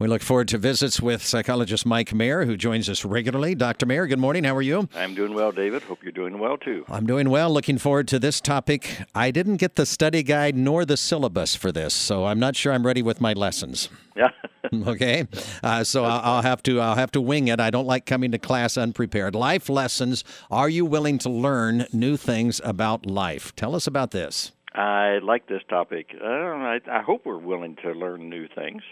We 0.00 0.06
look 0.06 0.22
forward 0.22 0.46
to 0.48 0.58
visits 0.58 1.00
with 1.00 1.24
psychologist 1.24 1.84
Mike 1.84 2.14
Mayer, 2.14 2.44
who 2.44 2.56
joins 2.56 2.88
us 2.88 3.04
regularly. 3.04 3.56
Dr. 3.56 3.84
Mayer, 3.84 4.06
good 4.06 4.20
morning. 4.20 4.44
How 4.44 4.54
are 4.54 4.62
you? 4.62 4.88
I'm 4.94 5.12
doing 5.12 5.34
well, 5.34 5.50
David. 5.50 5.82
Hope 5.82 6.04
you're 6.04 6.12
doing 6.12 6.38
well 6.38 6.56
too. 6.56 6.84
I'm 6.86 7.04
doing 7.04 7.30
well. 7.30 7.50
Looking 7.50 7.78
forward 7.78 8.06
to 8.06 8.20
this 8.20 8.40
topic. 8.40 9.02
I 9.12 9.32
didn't 9.32 9.56
get 9.56 9.74
the 9.74 9.84
study 9.84 10.22
guide 10.22 10.56
nor 10.56 10.84
the 10.84 10.96
syllabus 10.96 11.56
for 11.56 11.72
this, 11.72 11.94
so 11.94 12.26
I'm 12.26 12.38
not 12.38 12.54
sure 12.54 12.72
I'm 12.72 12.86
ready 12.86 13.02
with 13.02 13.20
my 13.20 13.32
lessons. 13.32 13.88
Yeah. 14.14 14.30
okay. 14.86 15.26
Uh, 15.64 15.82
so 15.82 16.04
I'll, 16.04 16.36
I'll 16.36 16.42
have 16.42 16.62
to 16.62 16.80
I'll 16.80 16.94
have 16.94 17.10
to 17.10 17.20
wing 17.20 17.48
it. 17.48 17.58
I 17.58 17.70
don't 17.70 17.86
like 17.86 18.06
coming 18.06 18.30
to 18.30 18.38
class 18.38 18.76
unprepared. 18.76 19.34
Life 19.34 19.68
lessons. 19.68 20.22
Are 20.48 20.68
you 20.68 20.84
willing 20.86 21.18
to 21.18 21.28
learn 21.28 21.88
new 21.92 22.16
things 22.16 22.60
about 22.62 23.04
life? 23.04 23.52
Tell 23.56 23.74
us 23.74 23.88
about 23.88 24.12
this. 24.12 24.52
I 24.76 25.18
like 25.24 25.48
this 25.48 25.62
topic. 25.68 26.14
Uh, 26.22 26.24
I, 26.24 26.78
I 26.88 27.02
hope 27.02 27.26
we're 27.26 27.36
willing 27.36 27.74
to 27.82 27.90
learn 27.90 28.28
new 28.30 28.46
things. 28.46 28.82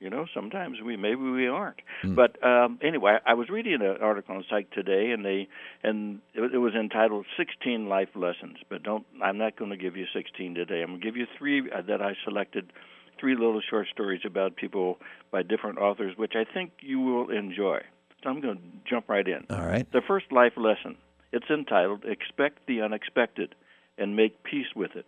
You 0.00 0.08
know, 0.08 0.24
sometimes 0.34 0.78
we 0.82 0.96
maybe 0.96 1.20
we 1.20 1.46
aren't. 1.46 1.82
Mm. 2.02 2.16
But 2.16 2.42
um, 2.42 2.78
anyway, 2.82 3.18
I 3.26 3.34
was 3.34 3.50
reading 3.50 3.74
an 3.74 3.98
article 4.00 4.34
on 4.34 4.44
Psych 4.48 4.70
today, 4.70 5.10
and 5.10 5.22
they 5.22 5.46
and 5.82 6.20
it, 6.32 6.54
it 6.54 6.58
was 6.58 6.72
entitled 6.74 7.26
"16 7.36 7.86
Life 7.86 8.08
Lessons." 8.14 8.56
But 8.70 8.82
don't 8.82 9.04
I'm 9.22 9.36
not 9.36 9.56
going 9.56 9.70
to 9.70 9.76
give 9.76 9.98
you 9.98 10.06
16 10.14 10.54
today. 10.54 10.80
I'm 10.80 10.88
going 10.88 11.00
to 11.00 11.06
give 11.06 11.18
you 11.18 11.26
three 11.36 11.70
uh, 11.70 11.82
that 11.82 12.00
I 12.00 12.14
selected, 12.24 12.72
three 13.20 13.34
little 13.34 13.60
short 13.68 13.88
stories 13.92 14.22
about 14.24 14.56
people 14.56 14.96
by 15.30 15.42
different 15.42 15.78
authors, 15.78 16.16
which 16.16 16.32
I 16.34 16.50
think 16.50 16.72
you 16.80 17.00
will 17.00 17.28
enjoy. 17.28 17.80
So 18.22 18.30
I'm 18.30 18.40
going 18.40 18.56
to 18.56 18.62
jump 18.88 19.06
right 19.10 19.28
in. 19.28 19.44
All 19.50 19.66
right. 19.66 19.90
The 19.92 20.02
first 20.08 20.32
life 20.32 20.54
lesson. 20.56 20.96
It's 21.30 21.50
entitled 21.50 22.04
"Expect 22.06 22.66
the 22.66 22.80
Unexpected 22.80 23.54
and 23.98 24.16
Make 24.16 24.42
Peace 24.44 24.74
with 24.74 24.96
It." 24.96 25.04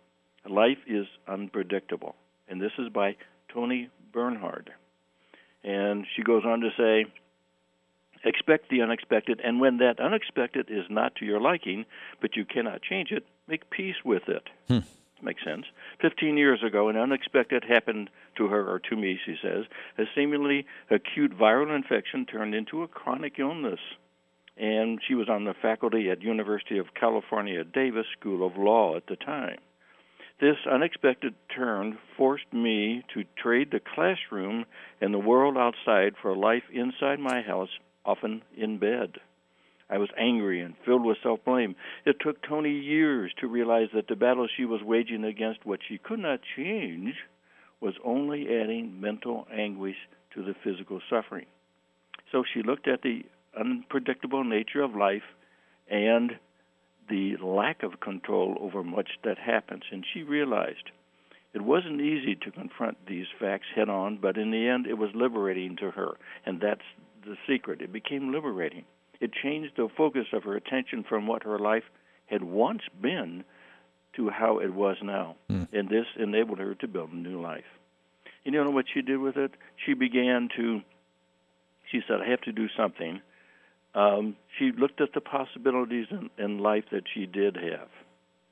Life 0.47 0.77
is 0.85 1.07
unpredictable, 1.27 2.15
and 2.47 2.61
this 2.61 2.73
is 2.77 2.89
by 2.89 3.15
Toni 3.51 3.89
Bernhard. 4.13 4.71
And 5.63 6.05
she 6.15 6.23
goes 6.23 6.43
on 6.45 6.61
to 6.61 6.69
say, 6.77 7.05
expect 8.23 8.69
the 8.69 8.81
unexpected, 8.81 9.41
and 9.43 9.59
when 9.59 9.77
that 9.77 9.99
unexpected 9.99 10.69
is 10.69 10.85
not 10.89 11.15
to 11.15 11.25
your 11.25 11.39
liking, 11.39 11.85
but 12.21 12.35
you 12.35 12.45
cannot 12.45 12.81
change 12.81 13.11
it, 13.11 13.25
make 13.47 13.69
peace 13.69 13.95
with 14.03 14.27
it. 14.27 14.43
Hmm. 14.67 14.79
Makes 15.21 15.45
sense. 15.45 15.65
Fifteen 16.01 16.35
years 16.35 16.61
ago, 16.63 16.89
an 16.89 16.97
unexpected 16.97 17.63
happened 17.63 18.09
to 18.35 18.47
her, 18.47 18.69
or 18.69 18.79
to 18.79 18.95
me, 18.97 19.17
she 19.25 19.37
says. 19.41 19.63
A 19.97 20.03
seemingly 20.13 20.65
acute 20.89 21.37
viral 21.37 21.73
infection 21.73 22.25
turned 22.25 22.53
into 22.53 22.83
a 22.83 22.89
chronic 22.89 23.39
illness. 23.39 23.79
And 24.57 24.99
she 25.07 25.15
was 25.15 25.29
on 25.29 25.45
the 25.45 25.53
faculty 25.53 26.09
at 26.09 26.21
University 26.21 26.77
of 26.77 26.93
California, 26.93 27.63
Davis 27.63 28.05
School 28.19 28.45
of 28.45 28.57
Law 28.57 28.97
at 28.97 29.07
the 29.07 29.15
time. 29.15 29.59
This 30.43 30.57
unexpected 30.69 31.35
turn 31.55 31.97
forced 32.17 32.51
me 32.51 33.05
to 33.13 33.23
trade 33.41 33.71
the 33.71 33.79
classroom 33.79 34.65
and 34.99 35.13
the 35.13 35.17
world 35.17 35.57
outside 35.57 36.15
for 36.21 36.31
a 36.31 36.37
life 36.37 36.63
inside 36.69 37.21
my 37.21 37.41
house, 37.41 37.69
often 38.03 38.41
in 38.57 38.77
bed. 38.77 39.19
I 39.89 39.99
was 39.99 40.09
angry 40.17 40.59
and 40.59 40.73
filled 40.83 41.05
with 41.05 41.15
self 41.23 41.39
blame. 41.45 41.77
It 42.05 42.17
took 42.19 42.41
Toni 42.41 42.77
years 42.77 43.31
to 43.39 43.47
realize 43.47 43.87
that 43.93 44.09
the 44.09 44.17
battle 44.17 44.49
she 44.53 44.65
was 44.65 44.81
waging 44.83 45.23
against 45.23 45.65
what 45.65 45.79
she 45.87 45.97
could 45.97 46.19
not 46.19 46.41
change 46.57 47.15
was 47.79 47.93
only 48.03 48.53
adding 48.53 48.99
mental 48.99 49.47
anguish 49.49 49.95
to 50.33 50.43
the 50.43 50.55
physical 50.61 50.99
suffering. 51.09 51.45
So 52.33 52.43
she 52.53 52.63
looked 52.63 52.89
at 52.89 53.01
the 53.01 53.23
unpredictable 53.57 54.43
nature 54.43 54.81
of 54.81 54.93
life 54.93 55.23
and 55.89 56.37
the 57.13 57.37
lack 57.45 57.83
of 57.83 57.99
control 57.99 58.57
over 58.59 58.83
much 58.83 59.09
that 59.23 59.37
happens. 59.37 59.83
And 59.91 60.03
she 60.11 60.23
realized 60.23 60.89
it 61.53 61.61
wasn't 61.61 62.01
easy 62.01 62.35
to 62.35 62.49
confront 62.49 63.05
these 63.05 63.27
facts 63.39 63.67
head 63.75 63.87
on, 63.87 64.17
but 64.19 64.35
in 64.35 64.49
the 64.49 64.67
end, 64.67 64.87
it 64.87 64.97
was 64.97 65.11
liberating 65.13 65.75
to 65.75 65.91
her. 65.91 66.13
And 66.43 66.59
that's 66.59 66.81
the 67.23 67.35
secret. 67.47 67.81
It 67.81 67.93
became 67.93 68.33
liberating. 68.33 68.85
It 69.19 69.31
changed 69.31 69.73
the 69.77 69.89
focus 69.95 70.25
of 70.33 70.43
her 70.45 70.55
attention 70.55 71.05
from 71.07 71.27
what 71.27 71.43
her 71.43 71.59
life 71.59 71.83
had 72.25 72.43
once 72.43 72.81
been 72.99 73.43
to 74.15 74.29
how 74.29 74.57
it 74.57 74.73
was 74.73 74.97
now. 75.03 75.35
Mm. 75.51 75.67
And 75.71 75.89
this 75.89 76.07
enabled 76.17 76.57
her 76.57 76.73
to 76.73 76.87
build 76.87 77.11
a 77.11 77.15
new 77.15 77.39
life. 77.39 77.63
You 78.43 78.51
know 78.51 78.71
what 78.71 78.85
she 78.91 79.03
did 79.03 79.17
with 79.17 79.37
it? 79.37 79.51
She 79.85 79.93
began 79.93 80.49
to, 80.57 80.81
she 81.91 82.01
said, 82.07 82.21
I 82.25 82.29
have 82.31 82.41
to 82.41 82.51
do 82.51 82.67
something 82.75 83.21
um, 83.95 84.35
she 84.57 84.71
looked 84.77 85.01
at 85.01 85.13
the 85.13 85.21
possibilities 85.21 86.07
in, 86.09 86.29
in 86.43 86.59
life 86.59 86.85
that 86.91 87.03
she 87.13 87.25
did 87.25 87.55
have, 87.55 87.89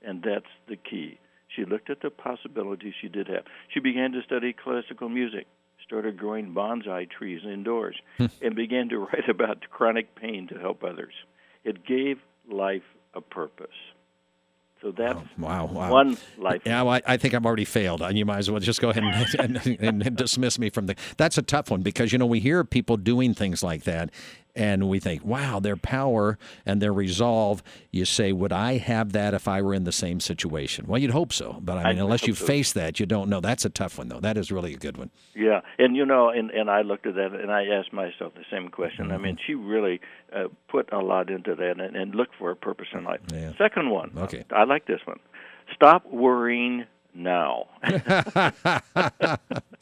and 0.02 0.24
that's 0.24 0.52
the 0.68 0.75
key. 0.75 1.19
She 1.56 1.66
looked 1.66 1.90
at 1.90 2.02
the 2.02 2.09
possibilities 2.09 2.94
she 3.02 3.09
did 3.09 3.28
have. 3.28 3.44
She 3.74 3.79
began 3.79 4.12
to 4.13 4.22
study 4.24 4.53
classical 4.53 5.09
music, 5.09 5.47
started 5.85 6.18
growing 6.18 6.53
bonsai 6.53 7.09
trees 7.09 7.41
indoors, 7.44 7.96
hmm. 8.18 8.28
and 8.41 8.56
began 8.56 8.90
to 8.90 9.00
write 9.00 9.29
about 9.29 9.57
chronic 9.69 10.16
pain 10.16 10.47
to 10.50 10.59
help 10.59 10.84
others. 10.84 11.13
It 11.63 11.85
gave 11.85 12.18
life 12.50 12.84
a 13.13 13.22
purpose. 13.22 13.69
So 14.81 14.91
that's 14.91 15.19
oh, 15.19 15.23
wow, 15.38 15.66
wow. 15.66 15.91
one 15.91 16.18
life. 16.40 16.63
Yeah, 16.66 16.81
well, 16.81 16.96
I, 16.96 17.02
I, 17.13 17.18
think 17.18 17.35
I've 17.35 17.46
already 17.46 17.66
failed. 17.66 18.02
And 18.02 18.18
you 18.18 18.25
might 18.25 18.40
as 18.40 18.50
well 18.50 18.59
just 18.59 18.81
go 18.81 18.90
ahead 18.90 19.03
and, 19.40 19.58
and, 19.79 20.02
and, 20.02 20.18
dismiss 20.18 20.58
me 20.58 20.72
from 20.72 20.88
the. 20.88 20.96
That's 21.18 21.38
a 21.38 21.44
tough 21.44 21.69
one 21.69 21.81
because 21.84 22.12
you 22.12 22.18
know 22.18 22.25
we 22.25 22.40
hear 22.40 22.63
people 22.63 22.97
doing 22.97 23.35
things 23.35 23.62
like 23.62 23.84
that, 23.84 24.09
and 24.56 24.89
we 24.89 25.00
think, 25.00 25.23
wow, 25.23 25.59
their 25.59 25.78
power 25.78 26.38
and 26.66 26.81
their 26.81 26.94
resolve. 26.94 27.63
You 27.91 28.06
say, 28.06 28.31
would 28.31 28.51
I 28.51 28.78
have 28.78 29.13
that 29.13 29.34
if 29.34 29.47
I 29.47 29.62
were 29.62 29.73
in 29.73 29.84
the 29.84 29.91
same 29.91 30.19
situation? 30.19 30.85
Well, 30.88 31.00
you'd 31.00 31.12
hope 31.12 31.34
so, 31.34 31.57
but 31.62 31.78
I 31.78 31.89
mean, 31.89 32.00
I 32.00 32.03
unless 32.03 32.28
you 32.28 32.35
so. 32.35 32.45
face 32.45 32.73
that, 32.73 33.00
you 33.00 33.06
don't 33.06 33.29
know. 33.29 33.40
That's 33.40 33.66
a 33.66 33.69
tough 33.69 33.97
one, 33.97 34.09
though. 34.09 34.19
That 34.19 34.38
is 34.38 34.51
really 34.51 34.73
a 34.73 34.78
good 34.78 34.97
one. 34.97 35.09
Yeah, 35.35 35.61
and 35.78 35.95
you 35.95 36.06
know, 36.06 36.29
and 36.29 36.51
and 36.51 36.69
I 36.69 36.81
looked 36.81 37.06
at 37.06 37.16
that 37.16 37.34
and 37.34 37.51
I 37.51 37.66
asked 37.66 37.94
myself 37.94 38.34
the 38.35 38.45
same 38.51 38.69
question. 38.69 39.06
Mm-hmm. 39.06 39.13
I 39.13 39.17
mean, 39.17 39.38
she 39.45 39.53
really 39.56 40.01
uh, 40.35 40.47
put 40.69 40.91
a 40.91 41.00
lot 41.00 41.29
into 41.29 41.56
that 41.56 41.79
and, 41.79 41.95
and 41.95 42.16
looked 42.16 42.35
for 42.38 42.51
a 42.51 42.56
purpose 42.56 42.88
in 42.94 43.03
life. 43.03 43.22
Yeah. 43.34 43.53
Second 43.57 43.90
one, 43.90 44.11
okay, 44.17 44.45
I 44.51 44.63
like 44.63 44.85
this 44.85 45.01
one. 45.06 45.19
Stop 45.73 46.06
worrying 46.11 46.85
now. 47.13 47.67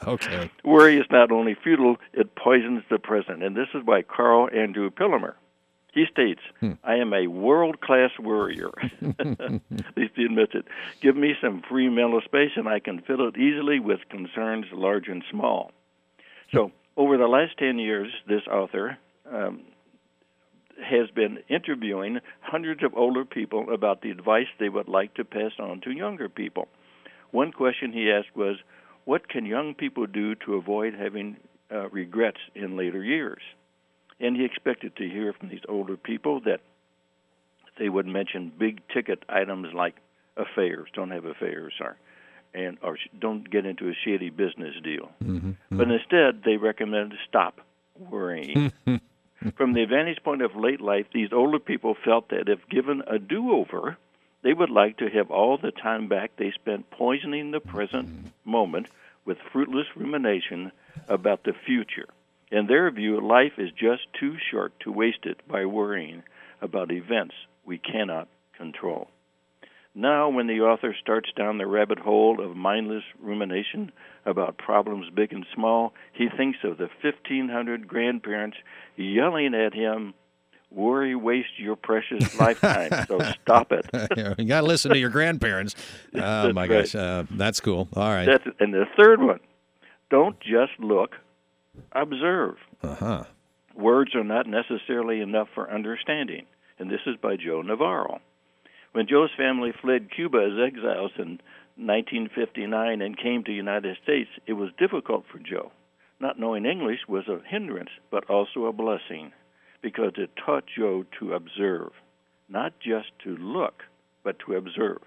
okay. 0.06 0.50
Worry 0.64 0.98
is 0.98 1.06
not 1.10 1.30
only 1.30 1.56
futile, 1.62 1.96
it 2.12 2.34
poisons 2.34 2.82
the 2.90 2.98
present. 2.98 3.42
And 3.42 3.56
this 3.56 3.68
is 3.74 3.82
by 3.84 4.02
Karl 4.02 4.48
Andrew 4.54 4.90
Pillemer. 4.90 5.34
He 5.92 6.04
states, 6.10 6.40
hmm. 6.60 6.72
I 6.84 6.96
am 6.96 7.12
a 7.12 7.26
world 7.26 7.80
class 7.80 8.10
worrier. 8.18 8.70
At 9.18 9.96
least 9.96 10.12
he 10.14 10.24
admits 10.24 10.52
it. 10.54 10.64
Give 11.00 11.16
me 11.16 11.34
some 11.42 11.62
free 11.68 11.88
mental 11.88 12.20
space 12.24 12.52
and 12.56 12.68
I 12.68 12.78
can 12.78 13.00
fill 13.02 13.26
it 13.26 13.36
easily 13.36 13.80
with 13.80 14.00
concerns 14.08 14.66
large 14.72 15.08
and 15.08 15.24
small. 15.30 15.72
So, 16.52 16.72
over 16.96 17.16
the 17.16 17.26
last 17.26 17.58
10 17.58 17.78
years, 17.78 18.08
this 18.28 18.42
author 18.50 18.98
um, 19.30 19.62
has 20.82 21.10
been 21.10 21.38
interviewing 21.48 22.20
hundreds 22.40 22.82
of 22.82 22.94
older 22.96 23.24
people 23.24 23.72
about 23.72 24.02
the 24.02 24.10
advice 24.10 24.46
they 24.58 24.68
would 24.68 24.88
like 24.88 25.14
to 25.14 25.24
pass 25.24 25.52
on 25.58 25.80
to 25.82 25.90
younger 25.90 26.28
people. 26.28 26.68
One 27.30 27.52
question 27.52 27.92
he 27.92 28.10
asked 28.10 28.34
was, 28.36 28.56
What 29.04 29.28
can 29.28 29.46
young 29.46 29.74
people 29.74 30.06
do 30.06 30.34
to 30.46 30.54
avoid 30.54 30.94
having 30.94 31.36
uh, 31.72 31.88
regrets 31.90 32.38
in 32.54 32.76
later 32.76 33.02
years? 33.02 33.42
And 34.18 34.36
he 34.36 34.44
expected 34.44 34.96
to 34.96 35.08
hear 35.08 35.32
from 35.32 35.48
these 35.48 35.62
older 35.68 35.96
people 35.96 36.40
that 36.40 36.60
they 37.78 37.88
would 37.88 38.06
mention 38.06 38.52
big 38.58 38.80
ticket 38.92 39.24
items 39.28 39.68
like 39.74 39.96
affairs, 40.36 40.88
don't 40.94 41.10
have 41.10 41.24
affairs, 41.24 41.72
or 41.80 41.96
and 42.52 42.78
or 42.82 42.98
don't 43.18 43.48
get 43.48 43.64
into 43.64 43.88
a 43.88 43.92
shady 44.04 44.28
business 44.28 44.74
deal. 44.82 45.10
Mm-hmm. 45.22 45.52
But 45.70 45.90
instead, 45.90 46.42
they 46.44 46.56
recommended 46.56 47.18
stop 47.28 47.60
worrying. 47.98 48.72
From 49.56 49.72
the 49.72 49.86
vantage 49.86 50.22
point 50.22 50.42
of 50.42 50.54
late 50.54 50.80
life, 50.80 51.06
these 51.14 51.30
older 51.32 51.58
people 51.58 51.96
felt 52.04 52.28
that 52.28 52.48
if 52.48 52.58
given 52.68 53.02
a 53.06 53.18
do-over, 53.18 53.96
they 54.42 54.52
would 54.52 54.70
like 54.70 54.98
to 54.98 55.10
have 55.10 55.30
all 55.30 55.58
the 55.58 55.70
time 55.70 56.08
back 56.08 56.32
they 56.36 56.52
spent 56.52 56.90
poisoning 56.90 57.50
the 57.50 57.60
present 57.60 58.08
mm-hmm. 58.08 58.50
moment 58.50 58.88
with 59.24 59.38
fruitless 59.52 59.86
rumination 59.96 60.72
about 61.08 61.44
the 61.44 61.52
future. 61.52 62.08
In 62.50 62.66
their 62.66 62.90
view, 62.90 63.20
life 63.20 63.58
is 63.58 63.70
just 63.72 64.02
too 64.18 64.36
short 64.50 64.72
to 64.80 64.92
waste 64.92 65.24
it 65.24 65.46
by 65.46 65.66
worrying 65.66 66.22
about 66.60 66.90
events 66.90 67.34
we 67.64 67.78
cannot 67.78 68.28
control. 68.56 69.08
Now, 69.94 70.28
when 70.28 70.46
the 70.46 70.60
author 70.60 70.94
starts 71.00 71.30
down 71.36 71.58
the 71.58 71.66
rabbit 71.66 71.98
hole 71.98 72.40
of 72.40 72.56
mindless 72.56 73.02
rumination 73.20 73.90
about 74.24 74.56
problems 74.56 75.10
big 75.10 75.32
and 75.32 75.44
small, 75.54 75.94
he 76.12 76.28
thinks 76.28 76.58
of 76.62 76.78
the 76.78 76.88
1,500 77.02 77.88
grandparents 77.88 78.56
yelling 78.96 79.54
at 79.54 79.74
him 79.74 80.14
worry 80.70 81.14
waste 81.14 81.58
your 81.58 81.76
precious 81.76 82.34
lifetime. 82.40 83.06
so 83.06 83.20
stop 83.42 83.72
it. 83.72 83.86
you 84.38 84.44
got 84.44 84.62
to 84.62 84.66
listen 84.66 84.92
to 84.92 84.98
your 84.98 85.10
grandparents. 85.10 85.74
Oh 86.14 86.52
my 86.52 86.62
right. 86.62 86.82
gosh, 86.82 86.94
uh, 86.94 87.24
that's 87.30 87.60
cool. 87.60 87.88
All 87.94 88.08
right. 88.08 88.26
That's, 88.26 88.44
and 88.58 88.74
the 88.74 88.84
third 88.96 89.20
one, 89.20 89.40
don't 90.10 90.38
just 90.40 90.72
look, 90.78 91.12
observe. 91.92 92.56
Uh 92.82 92.94
huh. 92.94 93.24
Words 93.74 94.14
are 94.14 94.24
not 94.24 94.46
necessarily 94.46 95.20
enough 95.20 95.48
for 95.54 95.70
understanding, 95.70 96.46
and 96.78 96.90
this 96.90 97.00
is 97.06 97.16
by 97.16 97.36
Joe 97.36 97.62
Navarro. 97.62 98.20
When 98.92 99.06
Joe's 99.06 99.30
family 99.36 99.72
fled 99.80 100.10
Cuba 100.14 100.38
as 100.38 100.58
exiles 100.66 101.12
in 101.16 101.40
1959 101.76 103.00
and 103.00 103.16
came 103.16 103.44
to 103.44 103.50
the 103.50 103.56
United 103.56 103.96
States, 104.02 104.30
it 104.46 104.54
was 104.54 104.70
difficult 104.78 105.24
for 105.30 105.38
Joe 105.38 105.70
not 106.20 106.38
knowing 106.38 106.66
English 106.66 107.00
was 107.08 107.26
a 107.28 107.40
hindrance, 107.48 107.90
but 108.10 108.28
also 108.28 108.66
a 108.66 108.72
blessing, 108.72 109.32
because 109.82 110.12
it 110.16 110.30
taught 110.36 110.64
Joe 110.76 111.04
to 111.18 111.34
observe, 111.34 111.92
not 112.48 112.72
just 112.80 113.08
to 113.24 113.36
look, 113.36 113.82
but 114.22 114.38
to 114.40 114.54
observe. 114.54 114.98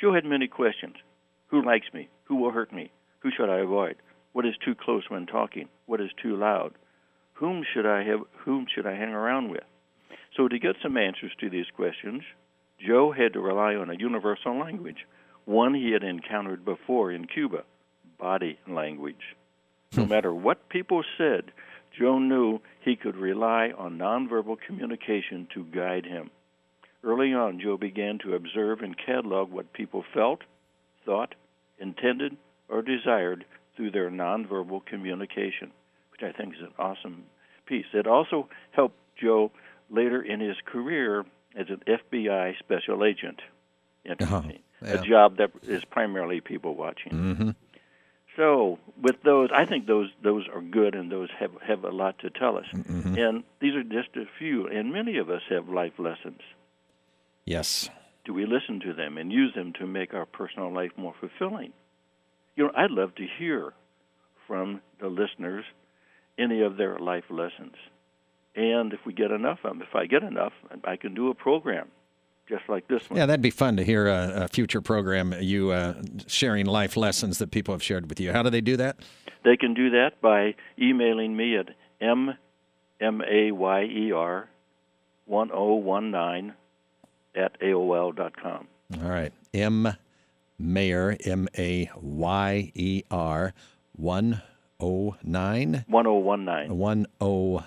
Joe 0.00 0.12
had 0.12 0.24
many 0.24 0.48
questions. 0.48 0.96
Who 1.48 1.64
likes 1.64 1.86
me? 1.94 2.08
Who 2.24 2.36
will 2.36 2.50
hurt 2.50 2.72
me? 2.72 2.90
Who 3.20 3.30
should 3.30 3.48
I 3.48 3.58
avoid? 3.58 3.96
What 4.32 4.46
is 4.46 4.54
too 4.64 4.74
close 4.74 5.04
when 5.08 5.26
talking? 5.26 5.68
What 5.86 6.00
is 6.00 6.10
too 6.22 6.36
loud? 6.36 6.74
Whom 7.34 7.64
should 7.72 7.86
I 7.86 8.02
have 8.04 8.20
whom 8.44 8.66
should 8.72 8.86
I 8.86 8.94
hang 8.94 9.12
around 9.12 9.50
with? 9.50 9.64
So 10.36 10.48
to 10.48 10.58
get 10.58 10.76
some 10.82 10.96
answers 10.96 11.32
to 11.40 11.48
these 11.48 11.66
questions, 11.74 12.22
Joe 12.78 13.12
had 13.12 13.32
to 13.32 13.40
rely 13.40 13.74
on 13.74 13.90
a 13.90 13.96
universal 13.98 14.58
language, 14.58 15.06
one 15.44 15.74
he 15.74 15.92
had 15.92 16.02
encountered 16.02 16.64
before 16.64 17.12
in 17.12 17.26
Cuba, 17.26 17.64
body 18.18 18.58
language. 18.68 19.36
No 19.96 20.04
hmm. 20.04 20.10
matter 20.10 20.34
what 20.34 20.68
people 20.68 21.02
said, 21.16 21.52
Joe 21.98 22.18
knew 22.18 22.60
he 22.86 22.94
could 22.94 23.16
rely 23.16 23.72
on 23.76 23.98
nonverbal 23.98 24.56
communication 24.64 25.48
to 25.52 25.64
guide 25.64 26.06
him. 26.06 26.30
Early 27.02 27.34
on, 27.34 27.60
Joe 27.60 27.76
began 27.76 28.18
to 28.20 28.36
observe 28.36 28.80
and 28.80 28.96
catalog 28.96 29.50
what 29.50 29.72
people 29.72 30.04
felt, 30.14 30.42
thought, 31.04 31.34
intended, 31.80 32.36
or 32.68 32.82
desired 32.82 33.44
through 33.76 33.90
their 33.90 34.08
nonverbal 34.08 34.86
communication, 34.86 35.72
which 36.12 36.22
I 36.22 36.30
think 36.30 36.54
is 36.54 36.60
an 36.60 36.72
awesome 36.78 37.24
piece. 37.66 37.86
It 37.92 38.06
also 38.06 38.48
helped 38.70 38.96
Joe 39.20 39.50
later 39.90 40.22
in 40.22 40.38
his 40.38 40.56
career 40.64 41.26
as 41.56 41.66
an 41.68 41.82
FBI 41.88 42.56
special 42.60 43.04
agent. 43.04 43.40
Interesting. 44.04 44.36
Uh-huh. 44.36 44.52
Yeah. 44.82 45.00
A 45.00 45.02
job 45.02 45.38
that 45.38 45.50
is 45.62 45.84
primarily 45.86 46.40
people 46.40 46.76
watching. 46.76 47.12
Mm-hmm. 47.12 47.50
So 48.36 48.78
with 49.00 49.16
those, 49.22 49.48
I 49.54 49.64
think 49.64 49.86
those 49.86 50.10
those 50.22 50.46
are 50.52 50.60
good, 50.60 50.94
and 50.94 51.10
those 51.10 51.30
have 51.38 51.52
have 51.66 51.84
a 51.84 51.90
lot 51.90 52.18
to 52.20 52.30
tell 52.30 52.58
us. 52.58 52.66
Mm-hmm. 52.72 53.18
And 53.18 53.44
these 53.60 53.74
are 53.74 53.82
just 53.82 54.14
a 54.16 54.24
few, 54.38 54.66
and 54.66 54.92
many 54.92 55.16
of 55.16 55.30
us 55.30 55.42
have 55.48 55.68
life 55.68 55.94
lessons. 55.98 56.40
Yes. 57.44 57.88
Do 58.24 58.34
we 58.34 58.44
listen 58.44 58.80
to 58.80 58.92
them 58.92 59.16
and 59.18 59.32
use 59.32 59.54
them 59.54 59.72
to 59.74 59.86
make 59.86 60.12
our 60.12 60.26
personal 60.26 60.72
life 60.72 60.90
more 60.96 61.14
fulfilling? 61.18 61.72
You 62.56 62.64
know, 62.64 62.72
I'd 62.76 62.90
love 62.90 63.14
to 63.16 63.26
hear 63.38 63.72
from 64.46 64.80
the 65.00 65.08
listeners 65.08 65.64
any 66.36 66.62
of 66.62 66.76
their 66.76 66.98
life 66.98 67.24
lessons. 67.30 67.76
And 68.54 68.92
if 68.92 69.00
we 69.06 69.12
get 69.12 69.30
enough 69.30 69.58
of 69.64 69.70
them, 69.70 69.82
if 69.82 69.94
I 69.94 70.06
get 70.06 70.22
enough, 70.22 70.52
I 70.84 70.96
can 70.96 71.14
do 71.14 71.30
a 71.30 71.34
program 71.34 71.88
just 72.48 72.68
like 72.68 72.86
this 72.88 73.08
one. 73.08 73.18
Yeah, 73.18 73.26
that'd 73.26 73.42
be 73.42 73.50
fun 73.50 73.76
to 73.76 73.84
hear 73.84 74.06
a, 74.06 74.44
a 74.44 74.48
future 74.48 74.80
program, 74.80 75.34
you 75.40 75.70
uh, 75.70 75.94
sharing 76.26 76.66
life 76.66 76.96
lessons 76.96 77.38
that 77.38 77.50
people 77.50 77.74
have 77.74 77.82
shared 77.82 78.08
with 78.08 78.20
you. 78.20 78.32
How 78.32 78.42
do 78.42 78.50
they 78.50 78.60
do 78.60 78.76
that? 78.76 78.98
They 79.44 79.56
can 79.56 79.74
do 79.74 79.90
that 79.90 80.20
by 80.20 80.54
emailing 80.80 81.36
me 81.36 81.56
at 81.56 81.70
m 82.00 82.34
m 83.00 83.22
a 83.22 83.52
y 83.52 83.82
e 83.84 84.12
r 84.12 84.48
one 85.24 85.50
o 85.52 85.74
one 85.74 86.10
nine 86.10 86.54
at 87.34 87.60
aol 87.60 88.14
dot 88.14 88.36
com. 88.40 88.68
All 89.02 89.08
right. 89.08 89.32
M 89.52 89.96
Mayer, 90.58 91.16
M 91.24 91.48
A 91.58 91.90
Y 92.00 92.72
E 92.74 93.02
R, 93.10 93.52
109. 93.94 95.84
One 96.68 97.06
o 97.20 97.64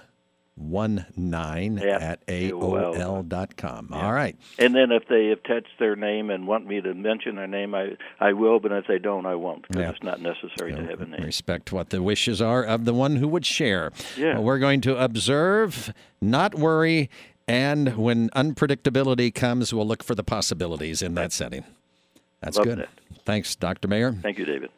one 0.60 1.06
nine. 1.16 1.76
1019 1.76 1.90
At 1.90 2.28
AOL. 2.28 2.96
AOL.com. 2.98 3.90
All 3.92 4.12
right. 4.14 4.36
And 4.58 4.76
then 4.76 4.92
if 4.92 5.08
they 5.08 5.28
have 5.28 5.42
touched 5.44 5.80
their 5.80 5.96
name 5.96 6.30
and 6.30 6.46
want 6.48 6.68
me 6.68 6.82
to 6.82 6.94
mention 6.94 7.36
their 7.36 7.48
name, 7.48 7.74
I 7.74 7.98
I 8.20 8.34
will. 8.34 8.60
But 8.60 8.72
if 8.74 8.86
they 8.88 9.00
don't, 9.00 9.26
I 9.26 9.36
won't 9.36 9.64
because 9.68 9.82
Yeah. 9.82 9.90
it's 9.92 10.04
not 10.04 10.22
necessary 10.22 10.74
to 10.76 10.86
have 10.86 11.02
a 11.02 11.06
name. 11.06 11.24
Respect 11.24 11.72
what 11.72 11.90
the 11.90 12.04
wishes 12.04 12.42
are 12.42 12.64
of 12.64 12.86
the 12.86 12.94
one 12.94 13.16
who 13.16 13.28
would 13.30 13.46
share. 13.46 13.92
Yeah. 14.18 14.34
Well, 14.36 14.44
we're 14.44 14.60
going 14.60 14.82
to 14.82 14.98
observe, 14.98 15.94
not 16.22 16.56
worry, 16.56 17.10
and 17.48 17.98
when 17.98 18.30
unpredictability 18.32 19.34
comes, 19.34 19.74
we'll 19.74 19.88
look 19.88 20.04
for 20.04 20.14
the 20.16 20.24
possibilities 20.24 21.02
in 21.02 21.16
that 21.16 21.32
setting. 21.32 21.64
That's 22.42 22.58
Love 22.58 22.66
good. 22.68 22.78
that. 22.80 22.90
Thanks, 23.26 23.56
Dr. 23.56 23.88
Mayer. 23.88 24.12
Thank 24.14 24.38
you, 24.38 24.46
David. 24.46 24.70